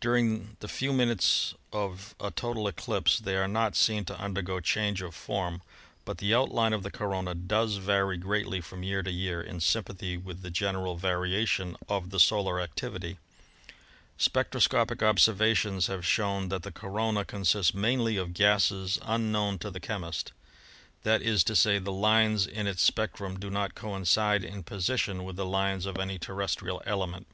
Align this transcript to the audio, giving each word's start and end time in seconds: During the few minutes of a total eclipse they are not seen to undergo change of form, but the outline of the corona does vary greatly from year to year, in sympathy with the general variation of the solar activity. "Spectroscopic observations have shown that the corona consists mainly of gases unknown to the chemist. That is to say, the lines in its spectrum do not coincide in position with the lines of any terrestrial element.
During 0.00 0.56
the 0.60 0.68
few 0.68 0.90
minutes 0.90 1.54
of 1.70 2.14
a 2.18 2.30
total 2.30 2.66
eclipse 2.66 3.18
they 3.18 3.36
are 3.36 3.46
not 3.46 3.76
seen 3.76 4.06
to 4.06 4.18
undergo 4.18 4.58
change 4.58 5.02
of 5.02 5.14
form, 5.14 5.60
but 6.06 6.16
the 6.16 6.34
outline 6.34 6.72
of 6.72 6.82
the 6.82 6.90
corona 6.90 7.34
does 7.34 7.74
vary 7.74 8.16
greatly 8.16 8.62
from 8.62 8.82
year 8.82 9.02
to 9.02 9.10
year, 9.10 9.42
in 9.42 9.60
sympathy 9.60 10.16
with 10.16 10.40
the 10.40 10.48
general 10.50 10.96
variation 10.96 11.76
of 11.90 12.08
the 12.08 12.18
solar 12.18 12.58
activity. 12.58 13.18
"Spectroscopic 14.16 15.02
observations 15.02 15.88
have 15.88 16.06
shown 16.06 16.48
that 16.48 16.62
the 16.62 16.72
corona 16.72 17.26
consists 17.26 17.74
mainly 17.74 18.16
of 18.16 18.32
gases 18.32 18.98
unknown 19.02 19.58
to 19.58 19.70
the 19.70 19.78
chemist. 19.78 20.32
That 21.02 21.20
is 21.20 21.44
to 21.44 21.54
say, 21.54 21.78
the 21.78 21.92
lines 21.92 22.46
in 22.46 22.66
its 22.66 22.80
spectrum 22.80 23.38
do 23.38 23.50
not 23.50 23.74
coincide 23.74 24.42
in 24.42 24.62
position 24.62 25.22
with 25.22 25.36
the 25.36 25.44
lines 25.44 25.84
of 25.84 25.98
any 25.98 26.18
terrestrial 26.18 26.82
element. 26.86 27.26